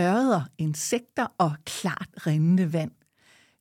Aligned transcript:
ørder, 0.00 0.42
insekter 0.58 1.26
og 1.38 1.52
klart 1.64 2.08
rindende 2.26 2.72
vand. 2.72 2.90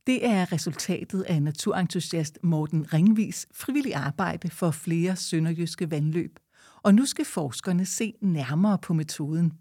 Det 0.07 0.25
er 0.25 0.51
resultatet 0.51 1.21
af 1.21 1.43
naturentusiast 1.43 2.39
Morten 2.43 2.93
Ringvis 2.93 3.47
frivillig 3.51 3.95
arbejde 3.95 4.49
for 4.49 4.71
flere 4.71 5.15
sønderjyske 5.15 5.91
vandløb. 5.91 6.39
Og 6.83 6.95
nu 6.95 7.05
skal 7.05 7.25
forskerne 7.25 7.85
se 7.85 8.13
nærmere 8.21 8.77
på 8.77 8.93
metoden. 8.93 9.53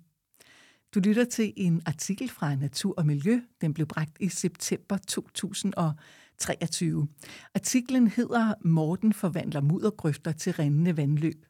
Du 0.94 1.00
lytter 1.00 1.24
til 1.24 1.52
en 1.56 1.82
artikel 1.86 2.28
fra 2.28 2.54
Natur 2.54 2.94
og 2.96 3.06
Miljø. 3.06 3.40
Den 3.60 3.74
blev 3.74 3.86
bragt 3.86 4.16
i 4.20 4.28
september 4.28 4.96
2023. 4.96 7.08
Artiklen 7.54 8.08
hedder 8.08 8.54
Morten 8.64 9.12
forvandler 9.12 9.60
muddergrøfter 9.60 10.32
til 10.32 10.52
rindende 10.52 10.96
vandløb. 10.96 11.46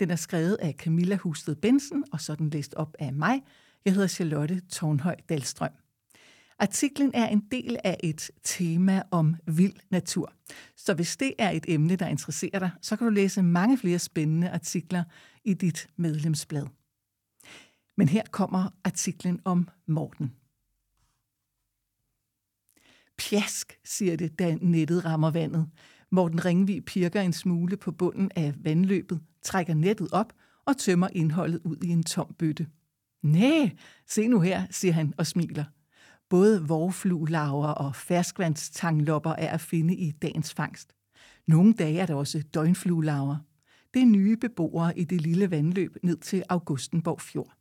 Den 0.00 0.10
er 0.10 0.16
skrevet 0.16 0.56
af 0.60 0.74
Camilla 0.78 1.16
Husted 1.16 1.56
Bensen, 1.56 2.04
og 2.12 2.20
så 2.20 2.34
den 2.34 2.50
læst 2.50 2.74
op 2.74 2.96
af 2.98 3.12
mig. 3.12 3.42
Jeg 3.84 3.92
hedder 3.92 4.08
Charlotte 4.08 4.60
Tornhøj 4.60 5.16
Dalstrøm. 5.28 5.70
Artiklen 6.58 7.10
er 7.14 7.26
en 7.26 7.40
del 7.50 7.76
af 7.84 7.96
et 8.02 8.30
tema 8.42 9.02
om 9.10 9.36
vild 9.46 9.76
natur. 9.90 10.32
Så 10.76 10.94
hvis 10.94 11.16
det 11.16 11.34
er 11.38 11.50
et 11.50 11.64
emne, 11.68 11.96
der 11.96 12.06
interesserer 12.06 12.58
dig, 12.58 12.70
så 12.82 12.96
kan 12.96 13.06
du 13.06 13.12
læse 13.12 13.42
mange 13.42 13.78
flere 13.78 13.98
spændende 13.98 14.50
artikler 14.50 15.04
i 15.44 15.54
dit 15.54 15.88
medlemsblad. 15.96 16.66
Men 17.96 18.08
her 18.08 18.22
kommer 18.30 18.68
artiklen 18.84 19.40
om 19.44 19.68
Morten. 19.86 20.32
Pjask, 23.18 23.78
siger 23.84 24.16
det, 24.16 24.38
da 24.38 24.56
nettet 24.60 25.04
rammer 25.04 25.30
vandet. 25.30 25.70
Morten 26.10 26.44
Ringvi 26.44 26.80
pirker 26.80 27.20
en 27.20 27.32
smule 27.32 27.76
på 27.76 27.92
bunden 27.92 28.30
af 28.36 28.54
vandløbet, 28.56 29.20
trækker 29.42 29.74
nettet 29.74 30.08
op 30.12 30.32
og 30.64 30.78
tømmer 30.78 31.08
indholdet 31.12 31.60
ud 31.64 31.76
i 31.82 31.88
en 31.88 32.02
tom 32.02 32.34
bøtte. 32.38 32.66
Næh, 33.22 33.70
se 34.06 34.28
nu 34.28 34.40
her, 34.40 34.66
siger 34.70 34.92
han 34.92 35.14
og 35.18 35.26
smiler. 35.26 35.64
Både 36.28 36.68
vorfluglaver 36.68 37.66
og 37.66 37.96
ferskvandstanglopper 37.96 39.30
er 39.30 39.50
at 39.54 39.60
finde 39.60 39.96
i 39.96 40.10
dagens 40.10 40.54
fangst. 40.54 40.92
Nogle 41.46 41.72
dage 41.72 41.98
er 41.98 42.06
der 42.06 42.14
også 42.14 42.42
døgnfluelarver. 42.54 43.36
Det 43.94 44.02
er 44.02 44.06
nye 44.06 44.36
beboere 44.36 44.98
i 44.98 45.04
det 45.04 45.20
lille 45.20 45.50
vandløb 45.50 45.96
ned 46.02 46.16
til 46.16 46.42
Augustenborg 46.48 47.20
Fjord. 47.20 47.56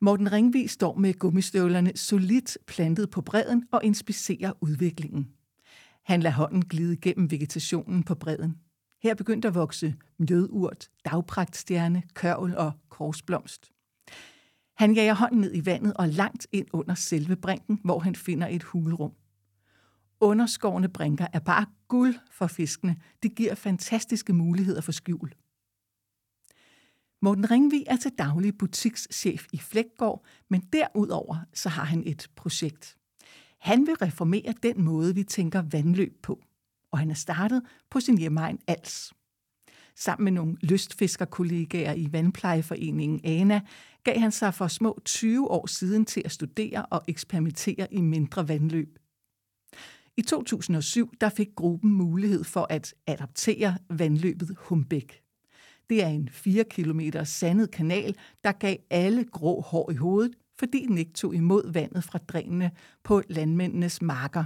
Morten 0.00 0.32
Ringvi 0.32 0.66
står 0.66 0.96
med 0.96 1.14
gummistøvlerne 1.14 1.92
solidt 1.96 2.58
plantet 2.66 3.10
på 3.10 3.20
bredden 3.20 3.64
og 3.72 3.84
inspicerer 3.84 4.52
udviklingen. 4.60 5.28
Han 6.04 6.20
lader 6.20 6.34
hånden 6.34 6.64
glide 6.64 6.96
gennem 6.96 7.30
vegetationen 7.30 8.02
på 8.02 8.14
bredden. 8.14 8.58
Her 9.02 9.14
begyndte 9.14 9.48
at 9.48 9.54
vokse 9.54 9.94
mjødurt, 10.18 10.88
dagpragtstjerne, 11.04 12.02
kørvel 12.14 12.56
og 12.56 12.72
korsblomst. 12.88 13.73
Han 14.74 14.94
jager 14.94 15.14
hånden 15.14 15.40
ned 15.40 15.54
i 15.54 15.66
vandet 15.66 15.92
og 15.94 16.08
langt 16.08 16.46
ind 16.52 16.66
under 16.72 16.94
selve 16.94 17.36
brinken, 17.36 17.80
hvor 17.84 17.98
han 17.98 18.16
finder 18.16 18.48
et 18.48 18.62
hulrum. 18.62 19.12
Underskårende 20.20 20.88
brinker 20.88 21.26
er 21.32 21.38
bare 21.38 21.66
guld 21.88 22.14
for 22.30 22.46
fiskene. 22.46 22.96
Det 23.22 23.34
giver 23.34 23.54
fantastiske 23.54 24.32
muligheder 24.32 24.80
for 24.80 24.92
skjul. 24.92 25.34
Morten 27.22 27.50
Ringvi 27.50 27.84
er 27.86 27.96
til 27.96 28.10
daglig 28.18 28.58
butikschef 28.58 29.46
i 29.52 29.58
Flækgård, 29.58 30.24
men 30.50 30.60
derudover 30.60 31.36
så 31.54 31.68
har 31.68 31.84
han 31.84 32.02
et 32.06 32.28
projekt. 32.36 32.96
Han 33.58 33.86
vil 33.86 33.94
reformere 33.94 34.54
den 34.62 34.82
måde, 34.82 35.14
vi 35.14 35.22
tænker 35.22 35.62
vandløb 35.70 36.22
på, 36.22 36.42
og 36.90 36.98
han 36.98 37.10
er 37.10 37.14
startet 37.14 37.62
på 37.90 38.00
sin 38.00 38.18
hjemmeegn 38.18 38.58
Als. 38.66 39.12
Sammen 39.96 40.24
med 40.24 40.32
nogle 40.32 40.56
lystfiskerkollegaer 40.62 41.92
i 41.92 42.12
Vandplejeforeningen 42.12 43.20
ANA 43.24 43.60
gav 44.04 44.18
han 44.18 44.32
sig 44.32 44.54
for 44.54 44.68
små 44.68 45.00
20 45.04 45.50
år 45.50 45.66
siden 45.66 46.04
til 46.04 46.22
at 46.24 46.32
studere 46.32 46.86
og 46.86 47.02
eksperimentere 47.08 47.94
i 47.94 48.00
mindre 48.00 48.48
vandløb. 48.48 48.98
I 50.16 50.22
2007 50.22 51.12
der 51.20 51.28
fik 51.28 51.48
gruppen 51.56 51.92
mulighed 51.92 52.44
for 52.44 52.66
at 52.70 52.94
adaptere 53.06 53.78
vandløbet 53.90 54.56
Humbæk. 54.58 55.20
Det 55.90 56.02
er 56.02 56.08
en 56.08 56.28
4 56.28 56.64
km 56.64 57.00
sandet 57.24 57.70
kanal, 57.70 58.16
der 58.44 58.52
gav 58.52 58.76
alle 58.90 59.24
grå 59.24 59.60
hår 59.60 59.90
i 59.90 59.94
hovedet, 59.94 60.34
fordi 60.58 60.86
den 60.86 60.98
ikke 60.98 61.12
tog 61.12 61.34
imod 61.34 61.72
vandet 61.72 62.04
fra 62.04 62.18
drænene 62.18 62.70
på 63.02 63.22
landmændenes 63.28 64.02
marker. 64.02 64.44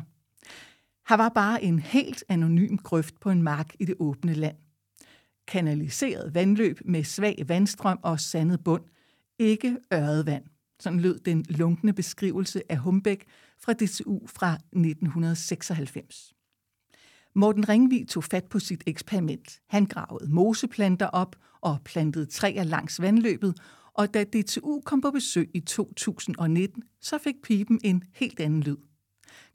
Her 1.09 1.17
var 1.17 1.29
bare 1.29 1.63
en 1.63 1.79
helt 1.79 2.25
anonym 2.29 2.77
grøft 2.77 3.21
på 3.21 3.31
en 3.31 3.43
mark 3.43 3.75
i 3.79 3.85
det 3.85 3.95
åbne 3.99 4.35
land. 4.35 4.57
Kanaliseret 5.47 6.35
vandløb 6.35 6.81
med 6.85 7.05
svag 7.05 7.45
vandstrøm 7.49 7.99
og 8.03 8.21
sandet 8.21 8.65
bund, 8.65 8.83
ikke 9.39 9.77
øret 9.93 10.27
vand. 10.27 10.45
Sådan 10.81 11.01
lød 11.01 11.19
den 11.19 11.45
lunkne 11.49 11.93
beskrivelse 11.93 12.63
af 12.69 12.79
Humbæk 12.79 13.25
fra 13.59 13.73
DTU 13.73 14.27
fra 14.27 14.53
1996. 14.55 16.33
Morten 17.35 17.69
Ringvig 17.69 18.09
tog 18.09 18.25
fat 18.25 18.45
på 18.45 18.59
sit 18.59 18.83
eksperiment. 18.87 19.61
Han 19.69 19.85
gravede 19.85 20.33
moseplanter 20.33 21.07
op 21.07 21.37
og 21.61 21.79
plantede 21.85 22.27
træer 22.27 22.63
langs 22.63 23.01
vandløbet, 23.01 23.55
og 23.95 24.15
da 24.15 24.25
DTU 24.25 24.81
kom 24.85 25.01
på 25.01 25.11
besøg 25.11 25.51
i 25.55 25.61
2019, 25.61 26.83
så 27.01 27.19
fik 27.19 27.35
pipen 27.43 27.81
en 27.85 28.05
helt 28.15 28.41
anden 28.41 28.63
lyd. 28.63 28.77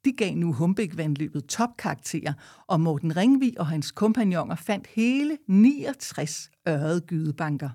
De 0.05 0.11
gav 0.11 0.35
nu 0.35 0.53
Humbæk-vandløbet 0.53 1.45
topkarakterer, 1.45 2.33
og 2.67 2.81
Morten 2.81 3.17
Ringvig 3.17 3.59
og 3.59 3.67
hans 3.67 3.91
kompagnoner 3.91 4.55
fandt 4.55 4.87
hele 4.87 5.37
69 5.47 6.49
ørede 6.67 7.01
gydebanker. 7.01 7.69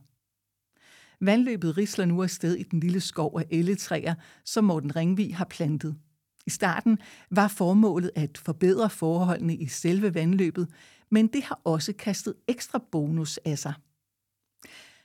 Vandløbet 1.21 1.77
risler 1.77 2.05
nu 2.05 2.23
afsted 2.23 2.55
i 2.55 2.63
den 2.63 2.81
lille 2.81 3.01
skov 3.01 3.39
af 3.39 3.47
elletræer, 3.51 4.15
som 4.45 4.65
Morten 4.65 4.97
Ringvi 4.97 5.31
har 5.31 5.45
plantet. 5.45 5.97
I 6.47 6.51
starten 6.51 6.99
var 7.31 7.49
formålet 7.49 8.11
at 8.15 8.39
forbedre 8.39 8.91
forholdene 8.91 9.57
i 9.57 9.67
selve 9.67 10.15
vandløbet, 10.15 10.69
men 11.11 11.27
det 11.27 11.43
har 11.43 11.61
også 11.65 11.93
kastet 11.93 12.35
ekstra 12.49 12.85
bonus 12.93 13.39
af 13.45 13.59
sig. 13.59 13.73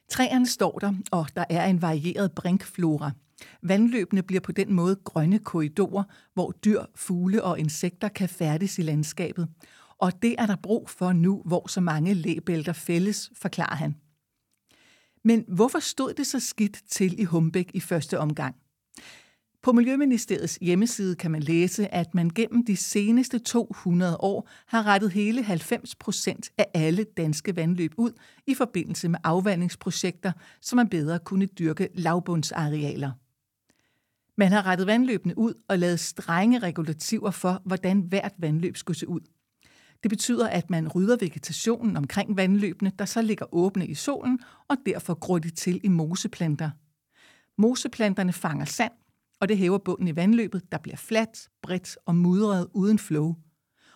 Træerne 0.10 0.48
står 0.48 0.80
der, 0.80 0.94
og 1.12 1.28
der 1.36 1.46
er 1.50 1.66
en 1.66 1.82
varieret 1.82 2.32
brinkflora. 2.32 3.12
Vandløbene 3.62 4.24
bliver 4.24 4.42
på 4.42 4.52
den 4.52 4.74
måde 4.74 4.96
grønne 4.96 5.40
korridorer, 5.40 6.04
hvor 6.34 6.52
dyr, 6.52 6.84
fugle 6.96 7.44
og 7.44 7.60
insekter 7.60 8.08
kan 8.08 8.30
færdes 8.30 8.80
i 8.80 8.82
landskabet. 8.82 9.48
Og 9.98 10.22
det 10.22 10.36
er 10.38 10.46
der 10.46 10.56
brug 10.56 10.90
for 10.90 11.14
nu, 11.14 11.42
hvor 11.46 11.68
så 11.68 11.82
mange 11.82 12.14
læbælter 12.14 12.74
fælles, 12.74 13.32
forklarer 13.42 13.76
han. 13.76 13.96
Men 15.24 15.46
hvorfor 15.48 15.80
stod 15.80 16.14
det 16.14 16.28
så 16.28 16.40
skidt 16.40 16.82
til 16.90 17.20
i 17.20 17.24
Humbæk 17.24 17.72
i 17.74 17.80
første 17.80 18.20
omgang? 18.20 18.56
På 19.64 19.72
Miljøministeriets 19.72 20.58
hjemmeside 20.62 21.16
kan 21.16 21.32
man 21.32 21.44
læse, 21.44 21.94
at 21.94 22.16
man 22.16 22.30
gennem 22.30 22.66
de 22.66 22.78
seneste 22.78 23.40
200 23.40 24.18
år 24.20 24.50
har 24.68 24.86
rettet 24.86 25.12
hele 25.12 25.44
90 25.44 25.96
procent 25.96 26.52
af 26.58 26.66
alle 26.74 27.04
danske 27.04 27.56
vandløb 27.56 27.92
ud 27.98 28.12
i 28.48 28.54
forbindelse 28.54 29.10
med 29.10 29.20
afvandingsprojekter, 29.24 30.32
så 30.62 30.76
man 30.76 30.90
bedre 30.90 31.20
kunne 31.20 31.46
dyrke 31.46 31.90
lavbundsarealer. 31.94 33.12
Man 34.38 34.52
har 34.52 34.66
rettet 34.66 34.88
vandløbene 34.88 35.38
ud 35.38 35.54
og 35.68 35.80
lavet 35.80 36.00
strenge 36.00 36.60
regulativer 36.60 37.32
for, 37.32 37.62
hvordan 37.66 38.00
hvert 38.00 38.34
vandløb 38.38 38.78
skulle 38.78 38.98
se 38.98 39.08
ud. 39.08 39.22
Det 40.04 40.10
betyder, 40.10 40.50
at 40.50 40.70
man 40.70 40.88
rydder 40.88 41.18
vegetationen 41.20 41.98
omkring 41.98 42.38
vandløbene, 42.38 42.92
der 43.00 43.06
så 43.06 43.22
ligger 43.22 43.54
åbne 43.54 43.88
i 43.88 43.94
solen, 43.94 44.40
og 44.70 44.78
derfor 44.86 45.14
gror 45.14 45.40
de 45.40 45.50
til 45.50 45.82
i 45.84 45.88
moseplanter. 45.88 46.70
Moseplanterne 47.58 48.34
fanger 48.34 48.66
sand 48.66 48.92
og 49.44 49.50
det 49.50 49.58
hæver 49.58 49.78
bunden 49.78 50.08
i 50.08 50.16
vandløbet, 50.16 50.72
der 50.72 50.78
bliver 50.78 50.98
fladt, 50.98 51.50
bredt 51.62 51.98
og 52.06 52.16
mudret 52.16 52.68
uden 52.74 53.00
flow. 53.00 53.36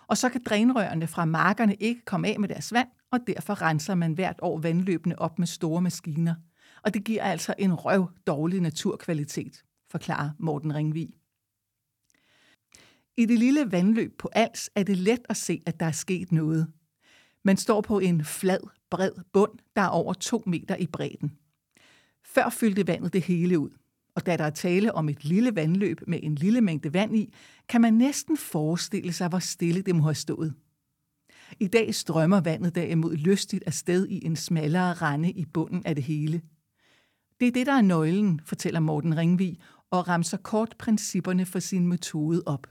Og 0.08 0.18
så 0.18 0.30
kan 0.30 0.42
drænrørene 0.46 1.08
fra 1.08 1.26
markerne 1.26 1.76
ikke 1.76 2.02
komme 2.06 2.28
af 2.28 2.40
med 2.40 2.50
deres 2.50 2.74
vand, 2.74 2.88
og 3.12 3.20
derfor 3.28 3.62
renser 3.62 3.96
man 3.96 4.14
hvert 4.14 4.40
år 4.42 4.60
vandløbene 4.60 5.20
op 5.20 5.40
med 5.40 5.48
store 5.48 5.82
maskiner. 5.82 6.36
Og 6.84 6.94
det 6.94 7.04
giver 7.04 7.24
altså 7.24 7.54
en 7.60 7.74
røv 7.74 8.10
dårlig 8.28 8.62
naturkvalitet, 8.62 9.64
forklarer 9.92 10.30
Morten 10.40 10.76
Ringvig. 10.76 11.10
I 13.18 13.26
det 13.26 13.40
lille 13.40 13.72
vandløb 13.72 14.18
på 14.18 14.30
Als 14.34 14.70
er 14.76 14.84
det 14.84 14.98
let 14.98 15.22
at 15.30 15.38
se, 15.38 15.62
at 15.66 15.80
der 15.80 15.86
er 15.86 15.92
sket 15.92 16.32
noget. 16.32 16.68
Man 17.44 17.58
står 17.58 17.82
på 17.82 18.00
en 18.00 18.26
flad, 18.26 18.60
bred 18.90 19.12
bund, 19.34 19.60
der 19.76 19.82
er 19.82 19.88
over 19.88 20.14
to 20.14 20.44
meter 20.46 20.76
i 20.76 20.88
bredden. 20.88 21.38
Før 22.26 22.50
fyldte 22.50 22.88
vandet 22.88 23.14
det 23.14 23.22
hele 23.22 23.60
ud 23.60 23.70
og 24.18 24.26
da 24.26 24.38
der 24.38 24.44
er 24.44 24.50
tale 24.50 24.96
om 24.96 25.10
et 25.10 25.26
lille 25.26 25.56
vandløb 25.56 26.02
med 26.08 26.20
en 26.24 26.36
lille 26.36 26.62
mængde 26.62 26.94
vand 26.94 27.16
i, 27.16 27.34
kan 27.70 27.82
man 27.82 27.94
næsten 27.94 28.38
forestille 28.38 29.14
sig, 29.14 29.28
hvor 29.28 29.40
stille 29.40 29.82
det 29.82 29.96
må 29.96 30.04
have 30.04 30.16
stået. 30.16 30.54
I 31.60 31.68
dag 31.68 31.96
strømmer 31.96 32.42
vandet 32.42 32.76
derimod 32.76 33.16
lystigt 33.16 33.64
afsted 33.68 34.08
i 34.08 34.26
en 34.26 34.36
smallere 34.36 34.94
rende 34.94 35.32
i 35.32 35.46
bunden 35.46 35.82
af 35.86 35.96
det 35.96 36.04
hele. 36.04 36.42
Det 37.40 37.48
er 37.48 37.52
det, 37.52 37.66
der 37.66 37.74
er 37.74 37.82
nøglen, 37.82 38.42
fortæller 38.46 38.80
Morten 38.80 39.18
Ringvig, 39.18 39.60
og 39.92 40.08
ramser 40.08 40.38
kort 40.38 40.76
principperne 40.80 41.46
for 41.46 41.60
sin 41.60 41.88
metode 41.88 42.44
op. 42.46 42.68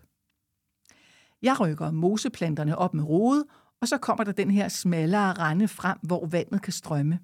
Jeg 1.43 1.61
rykker 1.61 1.91
moseplanterne 1.91 2.79
op 2.79 2.95
med 2.95 3.05
rode, 3.05 3.47
og 3.81 3.89
så 3.89 3.99
kommer 3.99 4.25
der 4.25 4.33
den 4.33 4.51
her 4.51 4.69
smallere 4.69 5.33
rende 5.33 5.69
frem, 5.69 5.99
hvor 6.03 6.27
vandet 6.27 6.63
kan 6.63 6.73
strømme. 6.73 7.19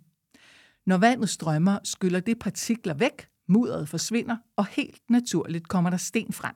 Når 0.87 0.99
vandet 0.99 1.29
strømmer, 1.29 1.79
skyller 1.85 2.21
det 2.21 2.39
partikler 2.39 2.95
væk, 2.95 3.29
mudderet 3.49 3.89
forsvinder, 3.89 4.37
og 4.57 4.67
helt 4.67 5.01
naturligt 5.11 5.69
kommer 5.69 5.91
der 5.91 5.97
sten 5.97 6.33
frem. 6.33 6.55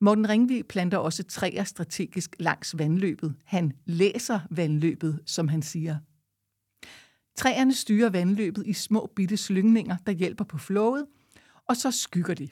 Morten 0.00 0.28
Ringvi 0.28 0.62
planter 0.62 0.98
også 0.98 1.22
træer 1.22 1.64
strategisk 1.64 2.36
langs 2.38 2.78
vandløbet. 2.78 3.34
Han 3.44 3.72
læser 3.86 4.40
vandløbet, 4.50 5.20
som 5.26 5.48
han 5.48 5.62
siger. 5.62 5.98
Træerne 7.36 7.74
styrer 7.74 8.10
vandløbet 8.10 8.66
i 8.66 8.72
små 8.72 9.12
bitte 9.16 9.36
slyngninger, 9.36 9.96
der 10.06 10.12
hjælper 10.12 10.44
på 10.44 10.58
flowet, 10.58 11.06
og 11.68 11.76
så 11.76 11.90
skygger 11.90 12.34
de. 12.34 12.48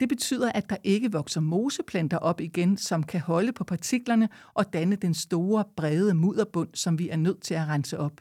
Det 0.00 0.08
betyder, 0.08 0.52
at 0.52 0.70
der 0.70 0.76
ikke 0.84 1.12
vokser 1.12 1.40
moseplanter 1.40 2.18
op 2.18 2.40
igen, 2.40 2.76
som 2.76 3.02
kan 3.02 3.20
holde 3.20 3.52
på 3.52 3.64
partiklerne 3.64 4.28
og 4.54 4.72
danne 4.72 4.96
den 4.96 5.14
store, 5.14 5.64
brede 5.76 6.14
mudderbund, 6.14 6.74
som 6.74 6.98
vi 6.98 7.08
er 7.08 7.16
nødt 7.16 7.42
til 7.42 7.54
at 7.54 7.68
rense 7.68 7.98
op. 7.98 8.20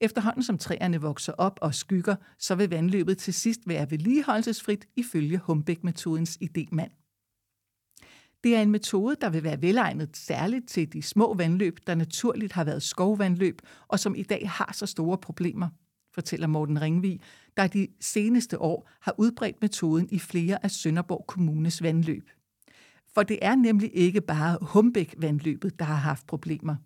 Efterhånden 0.00 0.42
som 0.42 0.58
træerne 0.58 1.00
vokser 1.00 1.32
op 1.32 1.58
og 1.62 1.74
skygger, 1.74 2.16
så 2.38 2.54
vil 2.54 2.70
vandløbet 2.70 3.18
til 3.18 3.34
sidst 3.34 3.60
være 3.66 3.90
vedligeholdelsesfrit 3.90 4.86
ifølge 4.96 5.38
Humbæk-metodens 5.38 6.38
idémand. 6.42 7.04
Det 8.44 8.56
er 8.56 8.62
en 8.62 8.70
metode, 8.70 9.16
der 9.20 9.30
vil 9.30 9.44
være 9.44 9.62
velegnet 9.62 10.16
særligt 10.16 10.68
til 10.68 10.92
de 10.92 11.02
små 11.02 11.34
vandløb, 11.34 11.78
der 11.86 11.94
naturligt 11.94 12.52
har 12.52 12.64
været 12.64 12.82
skovvandløb, 12.82 13.60
og 13.88 14.00
som 14.00 14.14
i 14.14 14.22
dag 14.22 14.50
har 14.50 14.72
så 14.72 14.86
store 14.86 15.18
problemer, 15.18 15.68
fortæller 16.14 16.46
Morten 16.46 16.80
Ringvig, 16.80 17.20
der 17.56 17.66
de 17.66 17.88
seneste 18.00 18.60
år 18.60 18.88
har 19.00 19.14
udbredt 19.18 19.62
metoden 19.62 20.08
i 20.10 20.18
flere 20.18 20.64
af 20.64 20.70
Sønderborg 20.70 21.24
Kommunes 21.28 21.82
vandløb. 21.82 22.30
For 23.14 23.22
det 23.22 23.38
er 23.42 23.54
nemlig 23.54 23.90
ikke 23.94 24.20
bare 24.20 24.58
Humbæk-vandløbet, 24.62 25.78
der 25.78 25.84
har 25.84 25.94
haft 25.94 26.26
problemer. 26.26 26.76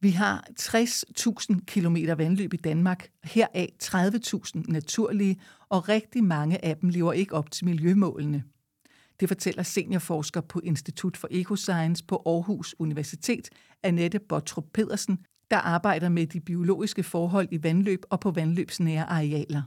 Vi 0.00 0.10
har 0.10 0.44
60.000 0.60 1.64
km 1.66 1.96
vandløb 2.18 2.54
i 2.54 2.56
Danmark, 2.56 3.10
heraf 3.24 3.68
30.000 3.82 4.72
naturlige, 4.72 5.40
og 5.68 5.88
rigtig 5.88 6.24
mange 6.24 6.64
af 6.64 6.76
dem 6.76 6.88
lever 6.88 7.12
ikke 7.12 7.34
op 7.34 7.50
til 7.50 7.64
miljømålene. 7.64 8.44
Det 9.20 9.28
fortæller 9.28 9.62
seniorforsker 9.62 10.40
på 10.40 10.60
Institut 10.64 11.16
for 11.16 11.28
Ecoscience 11.30 12.04
på 12.04 12.22
Aarhus 12.26 12.74
Universitet, 12.78 13.48
Annette 13.82 14.18
Bottrup 14.18 14.64
Pedersen, 14.74 15.18
der 15.50 15.56
arbejder 15.56 16.08
med 16.08 16.26
de 16.26 16.40
biologiske 16.40 17.02
forhold 17.02 17.48
i 17.50 17.62
vandløb 17.62 18.02
og 18.10 18.20
på 18.20 18.30
vandløbsnære 18.30 19.04
arealer. 19.04 19.62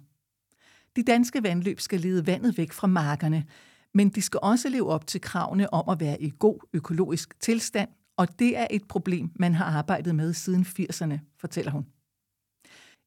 De 0.95 1.03
danske 1.03 1.43
vandløb 1.43 1.79
skal 1.79 1.99
lede 1.99 2.27
vandet 2.27 2.57
væk 2.57 2.71
fra 2.71 2.87
markerne, 2.87 3.45
men 3.93 4.09
de 4.09 4.21
skal 4.21 4.39
også 4.43 4.69
leve 4.69 4.89
op 4.89 5.07
til 5.07 5.21
kravene 5.21 5.73
om 5.73 5.89
at 5.89 5.99
være 5.99 6.21
i 6.21 6.31
god 6.39 6.59
økologisk 6.73 7.39
tilstand, 7.39 7.89
og 8.17 8.39
det 8.39 8.57
er 8.57 8.67
et 8.71 8.87
problem, 8.87 9.31
man 9.35 9.53
har 9.53 9.65
arbejdet 9.65 10.15
med 10.15 10.33
siden 10.33 10.61
80'erne, 10.61 11.19
fortæller 11.39 11.71
hun. 11.71 11.85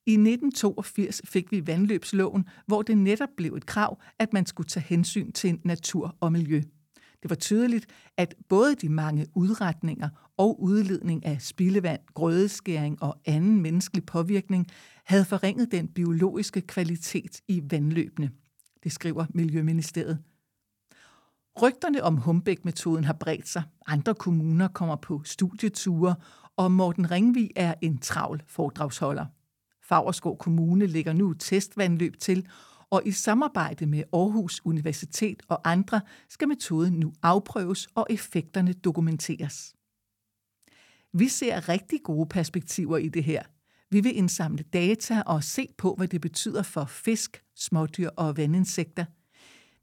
I 0.06 0.12
1982 0.12 1.22
fik 1.24 1.50
vi 1.50 1.66
vandløbsloven, 1.66 2.48
hvor 2.66 2.82
det 2.82 2.98
netop 2.98 3.28
blev 3.36 3.54
et 3.54 3.66
krav, 3.66 4.00
at 4.18 4.32
man 4.32 4.46
skulle 4.46 4.68
tage 4.68 4.84
hensyn 4.88 5.32
til 5.32 5.60
natur 5.64 6.16
og 6.20 6.32
miljø. 6.32 6.62
Det 7.22 7.30
var 7.30 7.36
tydeligt, 7.36 7.86
at 8.16 8.34
både 8.48 8.74
de 8.74 8.88
mange 8.88 9.26
udretninger 9.34 10.08
og 10.36 10.62
udledning 10.62 11.26
af 11.26 11.42
spildevand, 11.42 12.00
grødeskæring 12.14 13.02
og 13.02 13.20
anden 13.24 13.60
menneskelig 13.62 14.06
påvirkning 14.06 14.66
havde 15.04 15.24
forringet 15.24 15.72
den 15.72 15.88
biologiske 15.88 16.60
kvalitet 16.60 17.40
i 17.48 17.62
vandløbene. 17.70 18.30
Det 18.84 18.92
skriver 18.92 19.26
Miljøministeriet. 19.34 20.18
Rygterne 21.62 22.02
om 22.02 22.16
Humbæk-metoden 22.16 23.04
har 23.04 23.12
bredt 23.12 23.48
sig. 23.48 23.62
Andre 23.86 24.14
kommuner 24.14 24.68
kommer 24.68 24.96
på 24.96 25.22
studieture, 25.24 26.14
og 26.56 26.72
Morten 26.72 27.10
Ringvi 27.10 27.50
er 27.56 27.74
en 27.82 27.98
travl 27.98 28.42
foredragsholder. 28.46 29.26
Fagerskov 29.82 30.38
Kommune 30.38 30.86
lægger 30.86 31.12
nu 31.12 31.32
testvandløb 31.32 32.18
til, 32.18 32.46
og 32.92 33.02
i 33.06 33.10
samarbejde 33.10 33.86
med 33.86 34.02
Aarhus 34.12 34.60
Universitet 34.64 35.42
og 35.48 35.70
andre 35.70 36.00
skal 36.28 36.48
metoden 36.48 36.92
nu 36.92 37.12
afprøves 37.22 37.88
og 37.94 38.06
effekterne 38.10 38.72
dokumenteres. 38.72 39.74
Vi 41.12 41.28
ser 41.28 41.68
rigtig 41.68 42.00
gode 42.04 42.28
perspektiver 42.28 42.98
i 42.98 43.08
det 43.08 43.24
her. 43.24 43.42
Vi 43.90 44.00
vil 44.00 44.16
indsamle 44.16 44.64
data 44.72 45.22
og 45.26 45.44
se 45.44 45.68
på, 45.78 45.94
hvad 45.94 46.08
det 46.08 46.20
betyder 46.20 46.62
for 46.62 46.84
fisk, 46.84 47.42
smådyr 47.56 48.08
og 48.16 48.36
vandinsekter. 48.36 49.04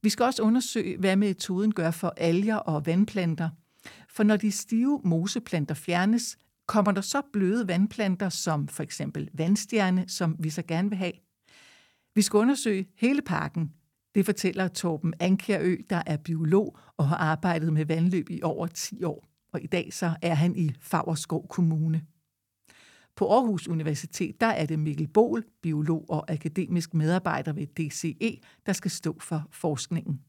Vi 0.03 0.09
skal 0.09 0.25
også 0.25 0.43
undersøge, 0.43 0.97
hvad 0.97 1.15
metoden 1.15 1.73
gør 1.73 1.91
for 1.91 2.13
alger 2.17 2.55
og 2.55 2.85
vandplanter. 2.85 3.49
For 4.09 4.23
når 4.23 4.37
de 4.37 4.51
stive 4.51 5.01
moseplanter 5.03 5.75
fjernes, 5.75 6.37
kommer 6.67 6.91
der 6.91 7.01
så 7.01 7.21
bløde 7.33 7.67
vandplanter 7.67 8.29
som 8.29 8.67
for 8.67 8.83
eksempel 8.83 9.29
vandstjerne, 9.33 10.05
som 10.07 10.35
vi 10.39 10.49
så 10.49 10.61
gerne 10.61 10.89
vil 10.89 10.97
have. 10.97 11.13
Vi 12.15 12.21
skal 12.21 12.37
undersøge 12.37 12.87
hele 12.95 13.21
parken. 13.21 13.73
Det 14.15 14.25
fortæller 14.25 14.67
Torben 14.67 15.13
Ankerø, 15.19 15.75
der 15.89 16.03
er 16.05 16.17
biolog 16.17 16.77
og 16.97 17.07
har 17.07 17.17
arbejdet 17.17 17.73
med 17.73 17.85
vandløb 17.85 18.29
i 18.29 18.41
over 18.43 18.67
10 18.67 19.03
år. 19.03 19.25
Og 19.53 19.63
i 19.63 19.67
dag 19.67 19.93
så 19.93 20.15
er 20.21 20.33
han 20.33 20.55
i 20.55 20.71
Fagerskov 20.79 21.47
Kommune. 21.47 22.05
På 23.15 23.33
Aarhus 23.33 23.67
Universitet 23.67 24.41
der 24.41 24.47
er 24.47 24.65
det 24.65 24.79
Mikkel 24.79 25.07
Bol, 25.07 25.43
biolog 25.61 26.05
og 26.09 26.31
akademisk 26.31 26.93
medarbejder 26.93 27.53
ved 27.53 27.67
DCE, 27.67 28.39
der 28.65 28.73
skal 28.73 28.91
stå 28.91 29.19
for 29.19 29.47
forskningen. 29.51 30.21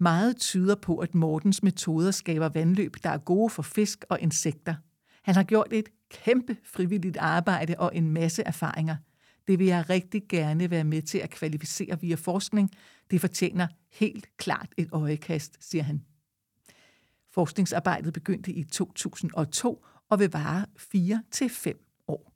Meget 0.00 0.36
tyder 0.36 0.74
på, 0.74 0.98
at 0.98 1.14
Mortens 1.14 1.62
metoder 1.62 2.10
skaber 2.10 2.48
vandløb, 2.48 2.96
der 3.02 3.10
er 3.10 3.18
gode 3.18 3.50
for 3.50 3.62
fisk 3.62 4.04
og 4.08 4.20
insekter– 4.20 4.74
han 5.22 5.34
har 5.34 5.42
gjort 5.42 5.72
et 5.72 5.88
kæmpe 6.10 6.56
frivilligt 6.64 7.16
arbejde 7.16 7.74
og 7.78 7.90
en 7.94 8.10
masse 8.10 8.42
erfaringer. 8.42 8.96
Det 9.46 9.58
vil 9.58 9.66
jeg 9.66 9.90
rigtig 9.90 10.22
gerne 10.28 10.70
være 10.70 10.84
med 10.84 11.02
til 11.02 11.18
at 11.18 11.30
kvalificere 11.30 12.00
via 12.00 12.14
forskning. 12.14 12.70
Det 13.10 13.20
fortjener 13.20 13.66
helt 13.90 14.36
klart 14.36 14.74
et 14.76 14.88
øjekast, 14.92 15.56
siger 15.60 15.82
han. 15.82 16.04
Forskningsarbejdet 17.30 18.12
begyndte 18.12 18.52
i 18.52 18.64
2002 18.64 19.84
og 20.08 20.18
vil 20.18 20.30
vare 20.32 20.66
4 20.76 21.22
til 21.30 21.48
5 21.48 21.76
år. 22.08 22.32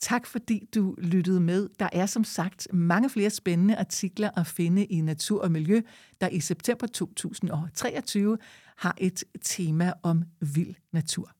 Tak 0.00 0.26
fordi 0.26 0.68
du 0.74 0.94
lyttede 0.98 1.40
med. 1.40 1.68
Der 1.78 1.88
er 1.92 2.06
som 2.06 2.24
sagt 2.24 2.68
mange 2.72 3.10
flere 3.10 3.30
spændende 3.30 3.76
artikler 3.76 4.30
at 4.36 4.46
finde 4.46 4.84
i 4.84 5.00
Natur 5.00 5.42
og 5.42 5.52
Miljø, 5.52 5.80
der 6.20 6.28
i 6.28 6.40
september 6.40 6.86
2023 6.86 8.38
har 8.76 8.94
et 8.98 9.24
tema 9.42 9.92
om 10.02 10.24
vild 10.40 10.74
natur. 10.92 11.32